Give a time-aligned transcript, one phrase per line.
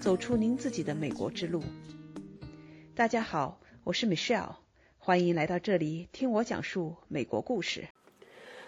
[0.00, 1.62] 走出您自己的美国之路。
[2.94, 4.56] 大家好，我是 Michelle，
[4.98, 7.88] 欢迎来到这里听我讲述美国故事。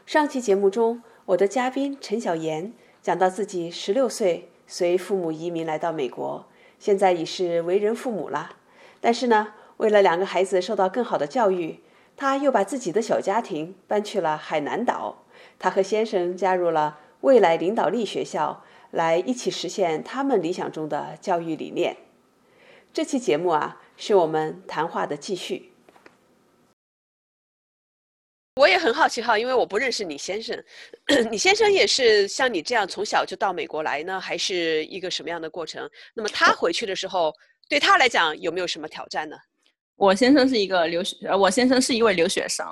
[0.06, 2.72] 上期节目中，我的嘉宾陈小妍
[3.02, 6.46] 讲到自己十六岁随父母移民来到美国，
[6.78, 8.56] 现在已是为人父母了。
[9.00, 11.80] 但是呢，为了两个孩子受到更好的教育，
[12.16, 15.24] 他又把自己的小家庭搬去了海南岛。
[15.58, 18.64] 他和先生加入了未来领导力学校。
[18.90, 21.96] 来一起实现他们理想中的教育理念。
[22.92, 25.72] 这期节目啊，是我们谈话的继续。
[28.56, 30.62] 我也很好奇哈，因为我不认识你先生，
[31.30, 35.88] 你先生也是像你这样从小就到美国来呢，还是一个什么样的过程？
[36.12, 37.32] 那么他回去的时候，
[37.68, 39.36] 对他来讲有没有什么挑战呢？
[39.96, 42.66] 我先生是一个留学，呃，我先生是一位留学生，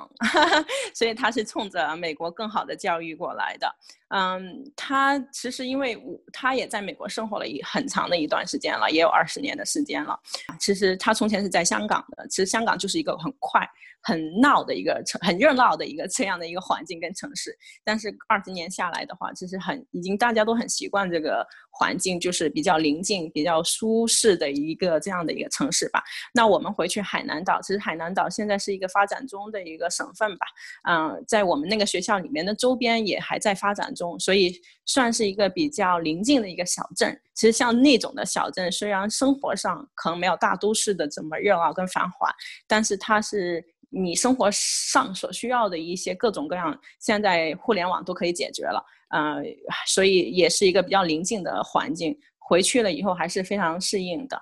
[0.93, 3.73] 所以他是冲着美国更好的教育过来的。
[4.09, 10.19] 嗯，他其实因为我他也在美国生活了一很长的一段时间了，也有二十年的时间了。
[10.59, 13.69] 其实他从前是在香港的，其实香港就是一个很快。
[14.01, 26.01] 很闹的一个城，很热闹的一个这样的一个环境跟城市，但是二十年下来的话，其实很已经大家都很习惯这个环境，就是比较宁静、比较舒适的一个这样的一个城市吧。
[26.33, 30.47] 那我们回去海南岛，其实海南岛现在是一个发展中的一个省份吧，
[30.89, 34.55] 嗯，在我们那个学校里面的周边也还在发展中，所以
[34.87, 37.21] 算是一个比较宁静的一个小镇。
[37.35, 42.31] 其实像那种的小镇，虽然生活上可能没有大都市的这么热闹跟繁华，
[42.67, 43.65] 但是它是。
[43.91, 49.43] 你生活上所需要的一些各种各样，现在互联网都可以解决了，呃，
[49.87, 52.15] 所以也是一个比较宁静的环境。
[52.39, 54.39] 回去了以后还是非常适应的。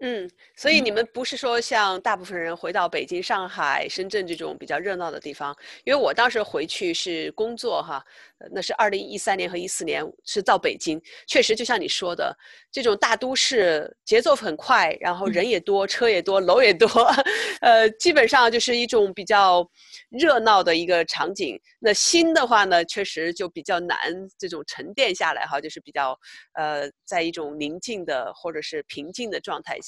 [0.00, 5.56] 嗯，所以你们不是说像大部分人回到北京、上海、深圳这种比较热闹的地方？
[5.82, 8.00] 因为我当时回去是工作哈，
[8.52, 12.32] 那是二零一三年和一四年是到北京，确实就像你说的，
[12.70, 16.86] 这种大都市节奏很快，然后人也多，车也多，楼也多，
[17.60, 19.68] 呃，基本上就是一种比较
[20.10, 21.60] 热闹的一个场景。
[21.80, 23.98] 那心的话呢，确实就比较难
[24.38, 26.16] 这种沉淀下来哈，就是比较
[26.54, 29.76] 呃，在一种宁静的或者是平静的状态。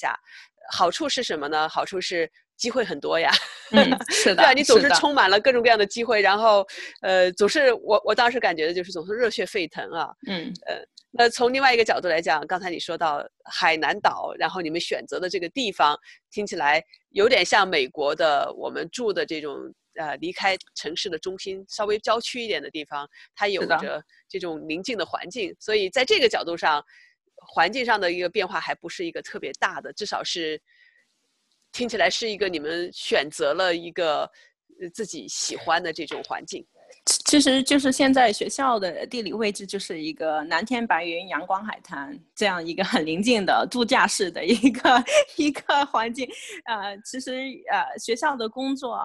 [0.71, 1.67] 好处是什么呢？
[1.67, 3.31] 好处是机会很多呀，
[4.09, 6.65] 是的，对啊，你总是充满了各种各样的机会，然后，
[7.01, 10.77] 呃，总是我我当时感觉的就是总是热血沸腾啊，嗯，呃，
[11.09, 15.97] 那从另外一个角度来讲，刚才你说到海南岛，然后你们选择的这个地方
[16.29, 19.57] 听起来有点像美国的我们住的这种
[19.95, 26.85] 呃离开城市的中心，稍微郊区一点的地方，它有着这种宁静的环境，所以在这个角度上。
[27.43, 30.61] 环境上的一个变化还不是一个特别大的，至少是
[31.71, 34.29] 听起来是一个你们选择了一个
[34.93, 36.65] 自己喜欢的这种环境。
[37.05, 45.03] 其实就是现在学校的地理位置就是一个蓝天白云、阳光海滩这样一个很宁静的度假式的一个
[45.35, 46.29] 一个环境。
[46.65, 47.31] 呃，其实
[47.71, 48.99] 呃学校的工作，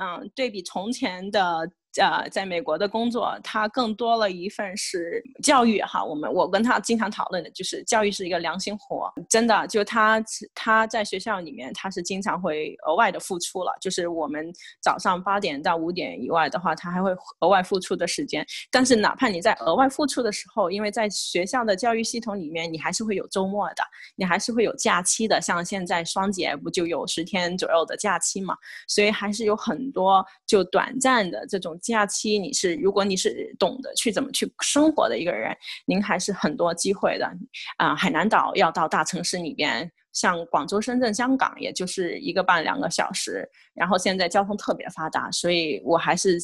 [0.00, 1.70] 嗯，对比从前的。
[2.00, 6.04] 呃，在美国的工作，他更多了一份是教育哈。
[6.04, 10.22] 我们我跟他经常讨论的就是教育是一个良心活，真的就他
[10.54, 14.52] 他在学校里面他是经常会额外的付出了，就是我们
[14.82, 18.46] 早上八点到五点以外的话，他还会额外付出的时间。
[18.70, 23.82] 但是哪怕你在额外付出的时候，因为在学校的教育系统里面，你还是会有周末的，
[24.16, 25.40] 你还是会有假期的。
[25.40, 28.54] 像现在双节不就有十天左右的假期嘛？
[28.86, 31.74] 所以还是有很多就短暂的这种。
[31.92, 37.30] 假期你是，如果你是懂得去怎么去生活的一个人，您还是很多机会的。
[37.76, 43.48] 啊，海南岛要到大城市里边，像广州、深圳、香港，也就是一个半两个小时。
[43.74, 46.38] 然后现在交通特别发达，所以我还是，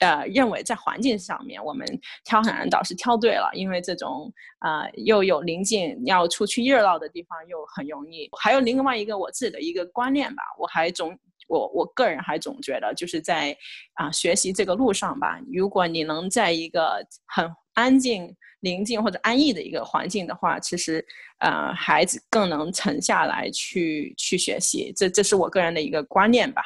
[0.00, 1.86] 呃，认为在环境上面，我们
[2.24, 8.28] 挑海南岛是挑对了，因为这种啊又有临近，要出去热闹的地方又很容易。
[8.40, 11.18] 还有另外一个我自己的一个观念吧，我还总。
[11.50, 13.54] 我我个人还总觉得，就是在
[13.94, 21.04] 啊学习这个路上吧，如果你能在一个很安静、宁静或者安逸的一个环境的话，其实
[21.40, 24.92] 呃孩子更能沉下来去去学习。
[24.96, 26.62] 这这是我个人的一个观念吧。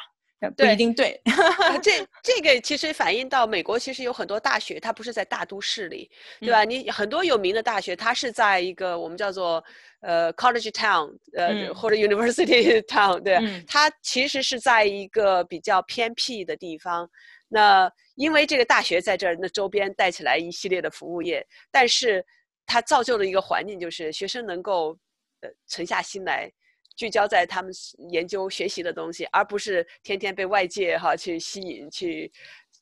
[0.51, 1.21] 不一定对，
[1.81, 6.09] 这这个其实反映到美国，其实有很多大学，它不是在大都市里，
[6.39, 6.63] 对吧？
[6.63, 9.63] 你很多有名的大学，它是在一个我们叫做
[10.01, 13.37] 呃 college town，呃或者 university town，对，
[13.67, 17.09] 它其实是在一个比较偏僻的地方。
[17.47, 22.25] 那因为这个大学在这儿，那周边带起来一系列的服务业，但是
[22.65, 24.97] 它造就了一个环境，就是学生能够
[25.41, 26.51] 呃沉下心来。
[26.95, 27.71] 聚焦在他们
[28.09, 32.31] 研究学习的东西，而不是天天被外界哈去吸引，去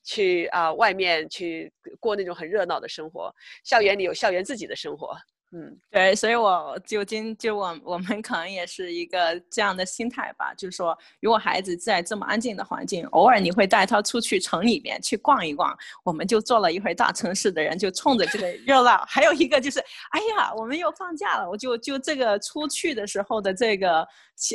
[0.04, 3.34] 去啊外面去过那种很热闹的生活。
[3.64, 5.16] 校园里有校园自己的生活。
[5.56, 19.06] 嗯，对，所以我就今就我我们可能也是一个这样的心态吧，就是说，如果孩子在这么安静的环境，偶尔你会带他出去城里面去逛一逛，我们就做了一回大城市的人，就冲着这个热闹。
[19.08, 19.80] 还有一个就是，
[20.10, 24.08] 哎呀，我们又放假了，我就就这个出去的时候的这个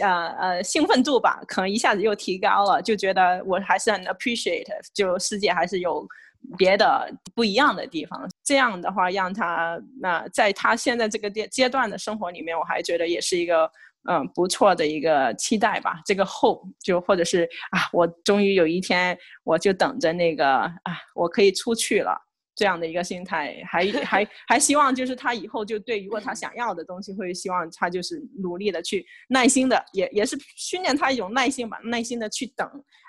[0.03, 6.05] 呃呃兴奋度吧，可能一下子又提高了，就觉得我还是很 appreciate，就世界还是有。
[6.57, 13.71] 别的不一样的地方，这样的话让他那在他现在这个阶阶段的生活里面，我还觉得也是一个
[14.09, 16.01] 嗯不错的一个期待吧。
[16.07, 22.19] 这个后就或者是啊，我终于有一天我就等着那个啊，我可以出去了。
[22.57, 32.69] 这样的一个心态，还还还希望就是他以后就对，如果他想要的东西，会希望他就是努力的去耐心的，也也是训练他一种耐心吧，耐心的去等。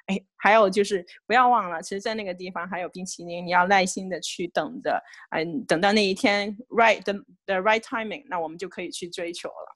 [0.09, 5.01] 哎， 还有就是不要忘了，其实，在那个地方还有冰淇淋，你要耐心的去等着，
[5.31, 7.13] 嗯，等到那一天 right the
[7.45, 9.75] the right timing，那我们就可以去追求了。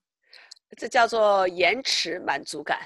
[0.75, 2.80] 这叫做延迟满足感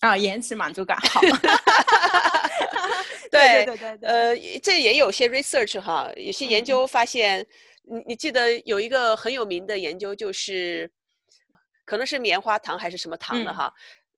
[0.00, 1.20] 啊，延迟满足感好。
[3.30, 7.44] 对对对对，呃，这也有些 research 哈，有些研究发现，
[7.84, 10.90] 你你记得有一个很有名的研究，就是
[11.84, 13.72] 可能是棉花糖还是什么糖的哈，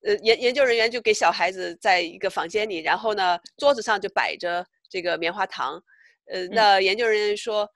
[0.05, 5.81] 呃，研研究人员就给小孩子在一个房间里，然后呢，桌子上就摆着这个棉花糖，
[6.25, 7.67] 呃，那研究人员说，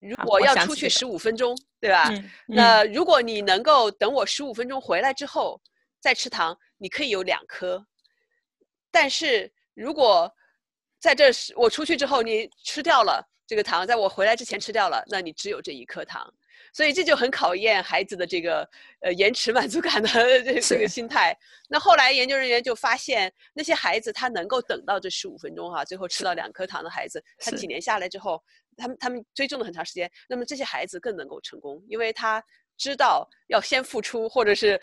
[0.00, 2.12] 如果要出去十五分钟，对吧？
[2.46, 5.60] 那如果你能够等我十五分钟回来之后
[6.00, 7.86] 再吃糖，你可以有两颗，
[8.90, 10.34] 但是如果
[10.98, 16.34] 在这时，我出去之后，你吃掉了这个糖，在我回来之前吃掉了，那你只有这一颗糖，
[16.72, 18.68] 所以这就很考验孩子的这个
[19.00, 20.08] 呃延迟满足感的
[20.42, 21.36] 这这个心态。
[21.68, 28.42] 那后来研究人员就发现，那些孩子他能够等到这十五分钟哈，最后吃到两颗糖的孩子，他几年下来之后，
[28.76, 32.42] 他们他们追踪了很长时间，那么这些孩子更能够成功，因为他
[32.76, 34.80] 知道要先付出，或者是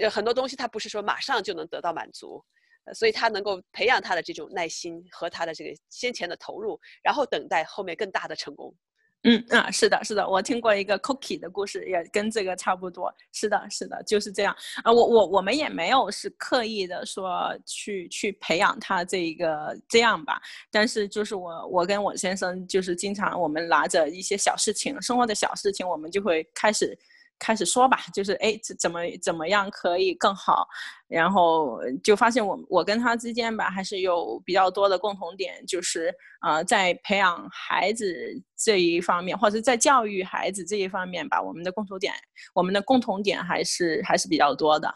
[0.00, 2.44] 呃很多东西他不是说马上就能得到满足。
[2.92, 8.76] 所以他能够培养他的这种耐心和他的这个先前的投入，然后等待后面更大的成功。
[9.24, 13.12] 嗯啊，是的，是的，我听过一个 Cookie 的故事，也跟这个差不多。
[13.32, 14.92] 是的，是的，就是这样啊。
[14.92, 20.40] 我我我们也没有是刻意的说去去培养他这一个这样吧。
[20.70, 26.96] 但是就是我我跟我先生就是经常我们拿着一些小事情，生活的小事情，我们就会开始。
[27.38, 30.66] 开始说吧，就是哎，怎么怎么样可以更好？
[31.08, 36.14] 然后就发现我我跟他之间吧，还是有比较多的共同点，就是
[36.46, 38.14] 呃，在培养孩子
[38.56, 42.14] 这一方面，或者在教育孩子这一方面吧，我们的共同点，
[42.54, 44.92] 我们的共同点还是还是比较多的。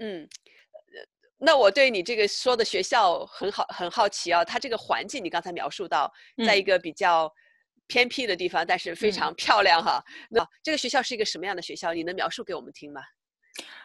[0.00, 0.28] 嗯，
[1.38, 6.12] 那我对你这个说的学校很好很好奇啊，它这个环境你刚才描述到，
[6.44, 7.32] 在一个比较。
[7.86, 10.02] 偏僻的地方，但是非常漂亮哈。
[10.30, 11.92] 那这个学校是一个什么样的学校？
[11.92, 13.00] 你能描述给我们听吗？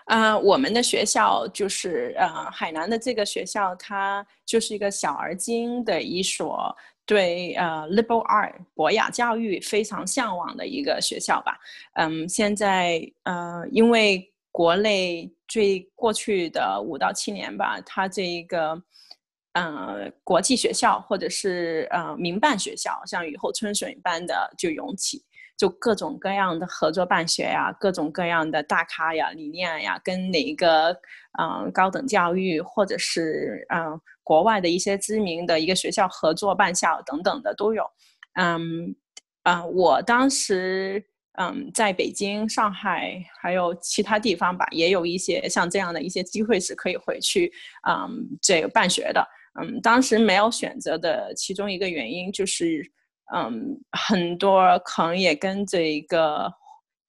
[0.05, 6.75] 啊，我们的学校就是呃，海南的这个学校，它就是一个小而精的一所
[7.05, 11.59] 对呃 liberal art 博雅教育非常向往的一个学校吧。
[11.93, 18.81] 嗯，现在呃，因为国内最过去的五到七年吧，它这一个。
[19.53, 25.23] 嗯，国际学校或者是呃民办学校，像雨后春笋般的就涌起，
[25.57, 30.95] 就各种各样的合作办学呀，各种各样的大咖呀、理念呀，跟哪一个
[31.39, 37.83] 嗯高等教育或者是嗯国外的一些知名的一个学校合作办校等等的都有。
[38.35, 38.95] 嗯
[39.43, 41.03] 嗯，我当时
[41.39, 47.51] 嗯在北京、上海还有其他地方吧，也有一些像这样的一些机会是可以回去
[47.89, 49.27] 嗯这个办学的。
[49.59, 52.83] 嗯，当时没有选择的其中一个原因就是，
[53.33, 56.51] 嗯，很多可能也跟这一个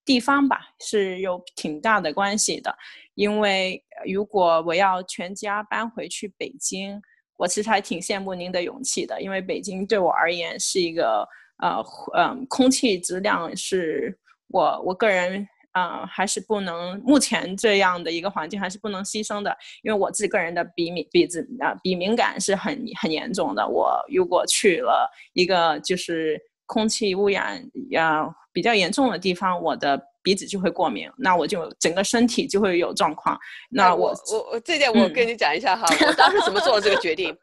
[0.04, 2.72] 地方吧是有挺大的关系的。
[3.14, 7.00] 因为如果我要全家搬回去北京，
[7.36, 11.26] 我其实还挺羡慕您的勇气的，因为北京对我而言是一个
[11.58, 11.84] 呃
[12.16, 14.18] 嗯，空气质量是
[14.48, 15.46] 我我个人。
[15.72, 23.66] 啊，还是不能目前这样的一个环境还是不能牺牲的，因为我自己个人的鼻敏鼻子啊鼻敏感是很很严重的。
[23.66, 33.38] 我如果去了一个就是空气污染呀比较严重的地方，我的鼻子就会过敏，那我就整个身体就会有状况。
[33.70, 37.36] 那我我我这点我跟你讲一下哈，我当时怎么做的这个决定？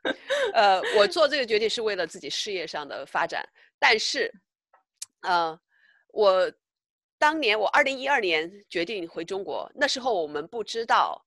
[0.53, 3.48] 呃，我做这个决定是为了自己事业上的发展，
[3.79, 4.29] 但是，
[5.22, 5.57] 呃，
[6.12, 6.51] 我。
[7.19, 11.25] 当年我二零一二年决定回中国，那时候我们不知道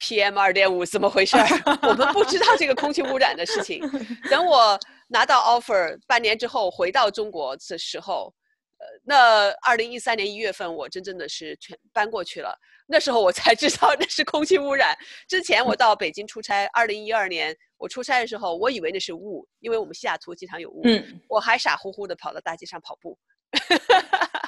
[0.00, 1.46] PM 二点五怎么回事儿，
[1.82, 3.80] 我们不知道这个空气污染的事情。
[4.28, 8.34] 等我拿到 offer，半年之后回到中国的时候，
[8.78, 12.58] 呃那二零一三年一月份，我真正的是全搬过去了。
[12.86, 14.96] 那时候我才知道那是空气污染。
[15.28, 20.82] 之前我到北京出差，二零一二年我出差的时候，我以为那是雾，因为我们西雅图经常有雾，
[21.28, 23.16] 我还傻乎乎的跑到大街上跑步。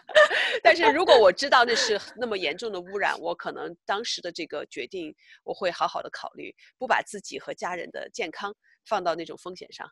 [0.62, 8.54] 但是如果我知道那是那么严重的污染，我可能当时的这个决定我会好好的考虑，不把自己和家人的健康
[8.86, 9.90] 放到那种风险上。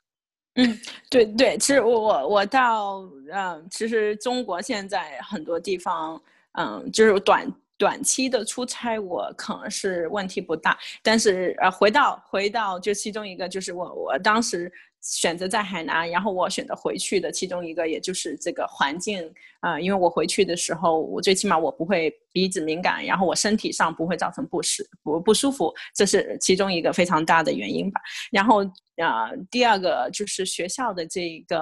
[0.55, 3.01] 嗯，对对，其实我我我到
[3.33, 6.23] 嗯，其实中国现在很多地方，
[6.53, 10.79] 嗯，就是短短期的出差，我可能是问题不大。
[11.03, 14.73] 但是呃，回到回到就其中一个，就是我我当时。
[15.03, 28.01] 选择在海南，然后我选择回去的其中一个，也就是这个环境啊，因为我回去的时候，我最起码我不会鼻子敏感，然后我身体上不会造成不适不不舒服，这是其中一个非常大的原因吧。
[28.31, 28.63] 然后
[29.03, 31.61] 啊，第二个就是学校的这一个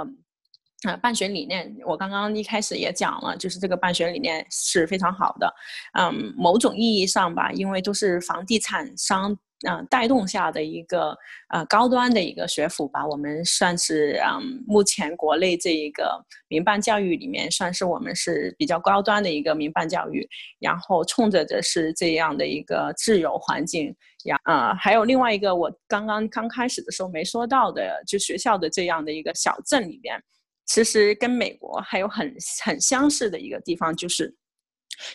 [0.83, 5.55] 啊办学理念，我刚刚一开始也讲了，就是这个办学理念是非常好的。
[5.97, 9.39] 嗯，某种意义上吧，因为都是房地产商。
[9.67, 11.17] 嗯，带动下的一个
[11.49, 20.25] 呃高端的一个学府吧，我们算是嗯目前国内这一个民办教育里面算是我们是比较高端的一个民办教育，
[20.61, 23.93] 然后冲着的是这样的一个自由环境，
[24.27, 30.23] 呀啊还有另外一个我刚刚刚开始的时候没说到的，就学校的这样的一个小镇里面，
[30.67, 32.33] 其实跟美国还有很
[32.65, 34.33] 很相似的一个地方，就是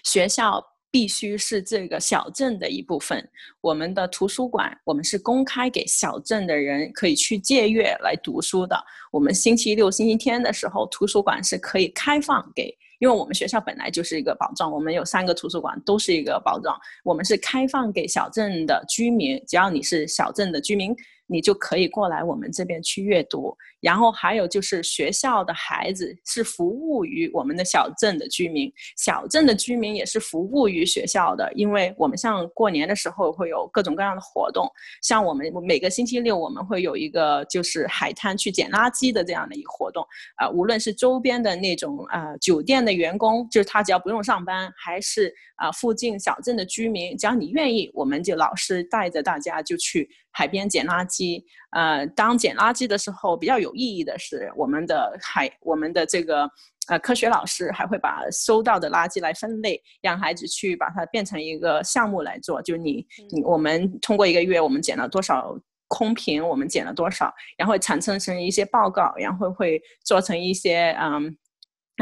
[0.04, 0.62] 学校。
[0.94, 3.28] 必须是这个小镇的一部分。
[3.62, 8.78] 我们的图书馆，我们是公开给小镇的人可以去借阅来读书的。
[9.12, 20.96] 我们星期六、星期天的时候，图书馆是可以开放给，因为我们学校本来就是一个保障，我们有三个图书馆都是一个保障，我们是开放给小镇的居民，只要你是小镇的居民。
[21.28, 34.70] 你就可以过来我们这边去阅读，然后还有就是学校的孩子是服务于我们的小镇的居民，小镇的居民也是服务于学校的，因为我们像过年的时候会有各种各样的活动，
[35.02, 50.10] 像我们每个星期六我们会有一个就是海滩去捡垃圾的这样的一个活动，啊，无论是周边的那种啊酒店的员工，就是他只要不用上班，还是啊附近小镇的居民，只要你愿意，我们就老师带着大家就去。
[50.34, 56.50] 海边捡垃圾，呃，当捡垃圾的时候，比较有意义的是，我们的海，我们的这个
[56.88, 62.62] 呃科学老师还会把收到的垃圾来分类，让孩子去把它变成一个项目来做。
[62.62, 71.38] 就你你我们通过一个月，我们捡了多少空瓶，我们捡了多少，然后产生成一些报告，然后会做成一些嗯。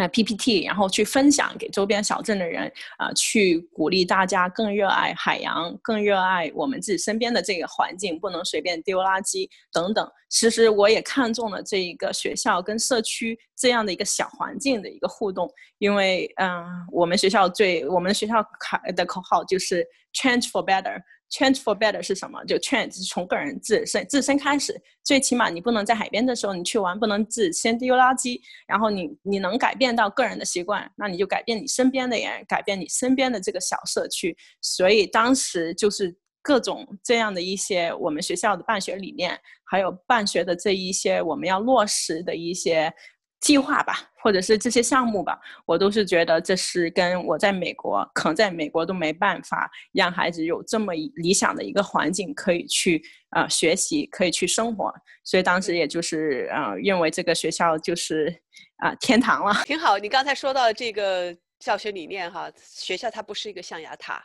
[0.02, 10.10] 那 PPT，然后去分享给周边小镇的人，啊，去鼓励大家更热爱海洋，更热爱我们自己身边的这个环境，不能随便丢垃圾等等。
[10.28, 21.00] 其实我也看中了这一个学校跟社区这样的一个小环境的一个互动，因为嗯，我们学校最我们学校卡的口号就是 Change for Better。
[21.32, 22.44] Change for better 是什么？
[22.44, 28.42] 就 change 是从个人自身自身开始，最起码你不能在海边的时候你去玩，不能自先丢垃圾。
[28.68, 34.36] 然后你你能改变到个人的习惯，那你就改变你身边的人，改变你身边的这个小社区。
[34.62, 42.94] 所以当时就是各种这样的一些我们学校的办学理念，还有办学的这一些我们要落实的一些。
[43.42, 53.02] 计划吧，或者是这些项目吧，我都是觉得这是跟我在美国，可能在美国都没办法让孩子有这么理想的一个环境可以去
[53.32, 54.94] 呃学习，可以去生活。
[55.24, 58.32] 所以当时也就是呃认为这个学校就是
[58.78, 59.98] 啊天堂了，挺好。
[59.98, 64.24] 你刚才说到这个教学理念哈，学校它不是一个象牙塔，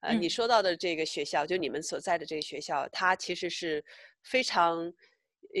[0.00, 3.84] 呃，你说到的这个学校，就你们所在的这个学校，它其实是
[4.24, 4.92] 非常。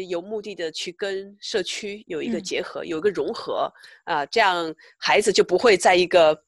[0.08, 3.72] 有目的的去跟社区有一个结合，有一个融合
[4.04, 6.38] 啊，这样孩子就不会在一个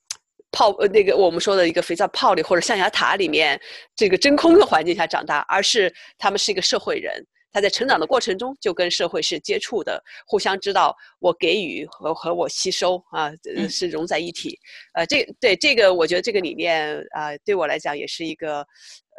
[0.50, 3.60] 泡呃那个我们说的一个肥皂泡里或者象牙塔里面
[3.96, 13.32] 这个真空的环境下长大，而是他们是一个社会人，他在成长的过程中就跟社会是接触的，互相知道我给予和和我吸收啊
[13.68, 14.58] 是融在一体。
[14.94, 18.66] 呃，这对这个我觉得这个理念啊对我来讲也是一个。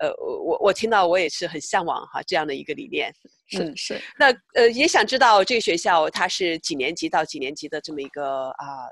[0.01, 3.13] 呃，我我听到我也是很向往哈这样的一个理念，
[3.47, 4.01] 是是。
[4.17, 8.87] 那呃也想知道这个学校它是几年级到几年级的这么一个啊，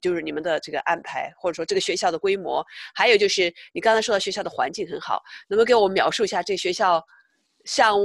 [0.00, 2.64] 就是你们的这个安排，或者说这个学校的规模，
[2.94, 7.02] 还有就是你刚才说到学校的环境很好，能不能给我描述一下这学校？
[7.64, 7.96] 像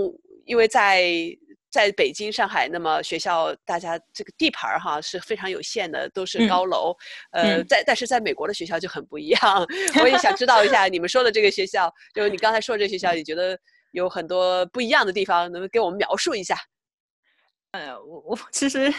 [0.45, 1.03] 因为在。
[1.71, 6.95] 在北京、上海，那么学校大家这个地盘儿哈是非常有限的，都是高楼。
[7.31, 9.65] 呃，在但是在美国的学校就很不一样。
[10.01, 13.57] 我也想知道一下你们说的这个学校，就是你刚才说这学校，你觉得
[13.91, 16.57] 有很多不一样的地方，能不能给我们描述一下？
[17.71, 18.93] 呃，我我其实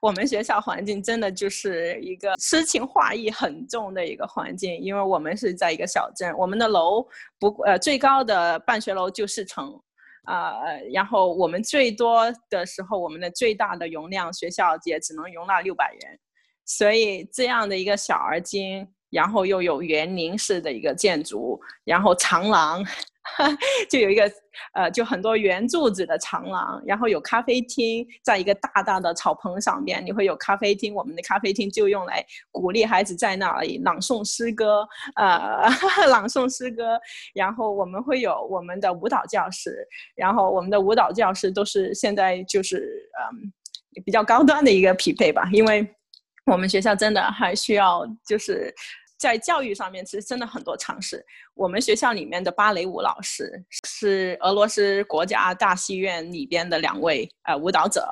[0.00, 7.02] 我们学校环境真的就是一个诗情画意很重的一个环境，因为我们是在一个小镇，我们的楼
[7.38, 9.80] 不呃最高的办学楼就四层，
[10.28, 16.18] 呃，然后我们最多的时候，我们的最大的容量学校也只能容纳六百人，
[16.66, 22.84] 所以这样的一个小而精，然后又有园林式的一个建筑，然后长廊。
[23.90, 24.22] 就有一个
[24.72, 30.94] 呃，就很多圆柱子的长廊，然后有咖啡厅，在一个大大的草棚上面，你会有咖啡厅。
[30.94, 35.68] 我们的咖啡厅就用来鼓励孩子在那里朗诵诗歌，呃，
[36.08, 36.98] 朗诵诗歌。
[37.34, 43.52] 然后我们会有我们的舞蹈教室，然后我们的舞蹈教室都是现在就是嗯
[44.06, 45.86] 比较高端的一个匹配吧，因为
[46.50, 48.74] 我们学校真的还需要就是。
[49.20, 51.26] 在教育上面，其实真的很多尝试。
[51.54, 53.52] 我们学校里面的芭蕾舞老师
[53.84, 58.08] 是俄罗斯国家大戏院里边的两位呃舞蹈者。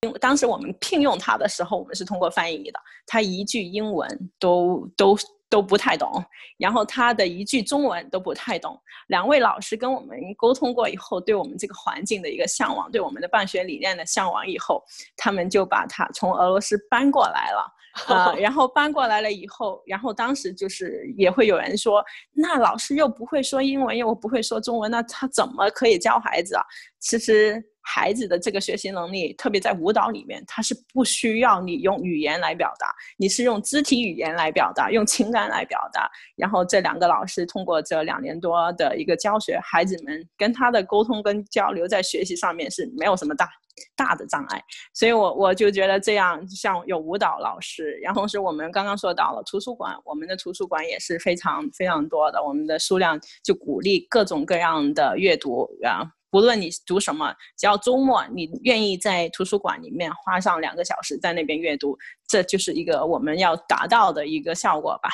[0.00, 5.16] 因为当时我们聘用他的时候，我们是通过翻译的，他一句英文都都
[5.52, 6.10] 都不太懂，
[6.56, 8.74] 然后他的一句中文都不太懂。
[9.08, 14.82] 两位老师跟我们沟通过以后，对我们这个环境的一个向往，对我们的办学理念的向往以后，
[15.14, 17.70] 他们就把他从俄罗斯搬过来了。
[18.08, 26.64] 啊，然后搬过来了以后，然后当时就是也会有人说，那老师又不会说英文，又不会说中文，那他怎么可以教孩子啊？
[26.98, 27.62] 其实。
[27.82, 36.10] 孩子的这个学习能力，特别在舞蹈里面，他是不需要你用语言来表达，你是用肢体语言来表达，用情感来表达。
[36.36, 43.48] 然后这两个老师通过这两年多的一个教学，孩子们跟他的沟通跟交流，在学习上面是没有什么大
[43.96, 44.62] 大的障碍。
[44.94, 56.06] 所以，我我就觉得这样，像有舞蹈老师，然后是我们刚刚说到了图书馆，我们的图书馆也是非常非常多的，我们的数量就鼓励各种各样的阅读啊。
[56.32, 61.94] 不论你读什么，只要周末你愿意在图书馆里面花上两个小时在那边阅读，
[62.26, 65.10] 这就是一个我们要达到的一个效果吧。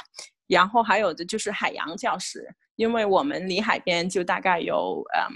[0.47, 5.35] 然后还有的就是海洋教室，因为我们离海边就大概有嗯，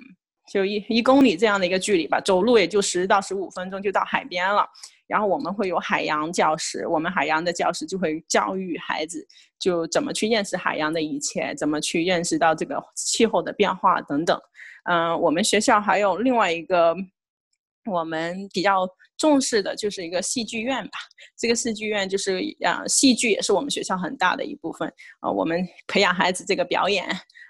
[0.52, 4.64] 就一一公里这样的一个距离吧，走路也就十到十五分钟就到海边了。
[5.08, 9.26] 然后我们会有海洋教室，我们海洋的教室就会教育孩子，
[9.58, 14.40] 就怎么去认识海洋的一切，怎么去认识到这个气候的变化等等。
[14.84, 16.96] 嗯，我们学校还有另外一个
[17.90, 20.98] 我们比较重视的，就是一个戏剧院吧。
[21.38, 25.30] 这个戏剧院就是啊，戏剧也是我们学校很大的一部分啊。
[25.30, 27.06] 我们培养孩子这个表演，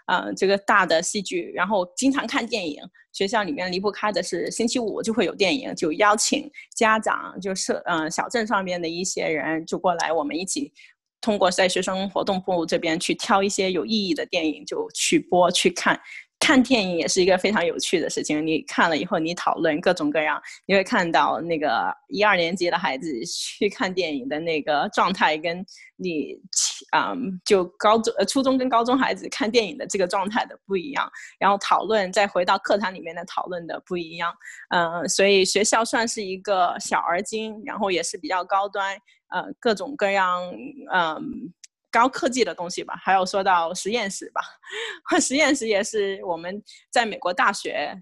[0.06, 2.82] 啊，这个大的戏剧，然后经常看电影。
[3.12, 10.72] 学校里面离不开的是星期五就会有电影，就邀请家长，就是嗯小镇上面的一些人就过来，我们一起
[11.20, 16.00] 通过在学生活动部这边去挑一些有意义的电影，就去播去看。
[16.42, 18.44] 看电影也是一个非常有趣的事情。
[18.44, 25.64] 你看了以后，你讨论各种各样，你会看到那个一二年级的孩子去看电影的那个状态，跟
[25.96, 26.36] 你
[26.90, 31.08] 啊，就高中、呃初中跟高中孩子看电影的这个状态的不一样。
[31.38, 34.34] 然后讨论，再回到课堂里面的讨论的不一样。
[34.70, 38.96] 嗯，所以学校算是一个小而精，然后也是比较高端，
[39.30, 40.42] 呃，各种各样，
[40.92, 41.52] 嗯。
[41.92, 44.40] 高科技的东西吧，还有说到实验室吧，
[45.20, 47.94] 实验室也是我们在美国大学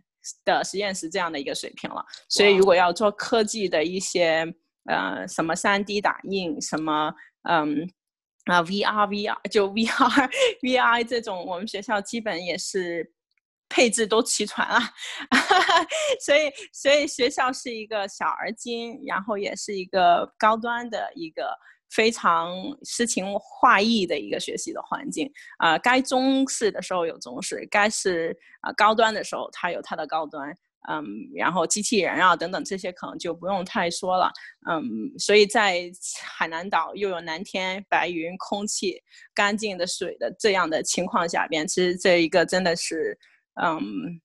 [0.44, 2.03] 的实验室这样的一个水平了。
[2.29, 4.46] 所以如果要做科技的一些
[4.85, 7.12] 呃什么三 D 打印什么
[7.48, 7.90] 嗯
[8.44, 10.31] 啊 VR VR 就 VR
[10.62, 13.12] VR 这种，我们学校基本也是
[13.68, 14.79] 配置都齐全了。
[16.24, 21.59] 所以所以学校是一个小而精，然后也是一个高端的一个。
[21.90, 25.31] 非常诗情画意的一个学习的环境。
[25.59, 30.55] 啊，该中式的时候有中式，该是啊高端的时候它有它的高端，
[30.88, 34.33] 嗯，然后机器人啊等等这些可能就不用太说了，
[34.70, 34.83] 嗯，
[35.18, 35.90] 所以在
[36.22, 39.03] 海南岛又有蓝天白云、空气
[39.35, 43.18] 干净的水的这样的情况下边，其实这一个真的是，
[43.61, 44.20] 嗯，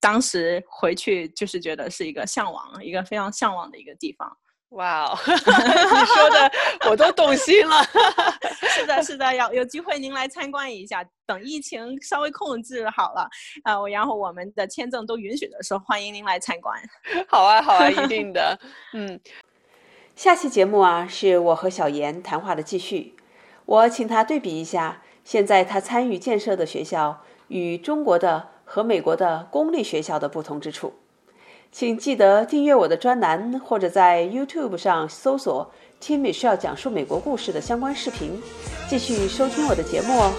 [0.00, 4.36] 当时回去就是觉得是一个向往，一个非常向往的一个地方。
[4.70, 6.52] 哇哦， 你说的
[6.90, 7.82] 我都动心了。
[8.68, 11.04] 是的， 是的，要有机会您来参观一下。
[11.24, 13.28] 等疫情稍微控制好了，
[13.64, 16.78] 啊，然后我们的签证都允许的时候，欢迎您来参观。
[17.28, 18.58] 好啊，好啊，一定的。
[18.92, 19.18] 嗯，
[20.14, 23.16] 下期节目啊，是我和小严谈话的继续。
[23.64, 30.94] 我请他对比一下，现在他参与建设的学校与中国的和美国的公立学校的不同之处。
[31.78, 38.32] 请记得订阅我的专栏，或者在 YouTube 上搜索“听 Michelle 讲述美国故事”的相关视频，
[38.88, 40.32] 继续收听我的节目哦。